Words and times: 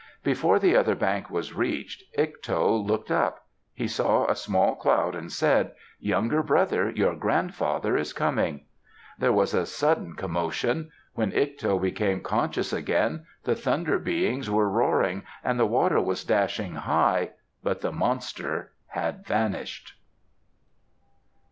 '"Before 0.23 0.57
the 0.57 0.75
other 0.75 0.95
bank 0.95 1.29
was 1.29 1.53
reached, 1.53 2.01
Ikto 2.17 2.83
looked 2.83 3.11
up. 3.11 3.45
He 3.71 3.87
saw 3.87 4.25
a 4.25 4.35
small 4.35 4.73
cloud 4.75 5.13
and 5.13 5.31
said, 5.31 5.73
"Younger 5.99 6.41
brother, 6.41 6.89
your 6.89 7.13
grandfather 7.15 7.95
is 7.97 8.11
coming." 8.11 8.65
There 9.19 9.31
was 9.31 9.53
a 9.53 9.67
sudden 9.67 10.15
commotion. 10.15 10.89
When 11.13 11.31
Ikto 11.31 11.79
became 11.79 12.21
conscious 12.21 12.73
again, 12.73 13.27
the 13.43 13.53
Thunder 13.53 13.99
Beings 13.99 14.49
were 14.49 14.71
roaring, 14.71 15.21
and 15.43 15.59
the 15.59 15.67
water 15.67 16.01
was 16.01 16.23
dashing 16.23 16.73
high, 16.77 17.33
but 17.61 17.81
the 17.81 17.91
monster 17.91 18.71
had 18.93 19.23
vanished. 19.27 19.93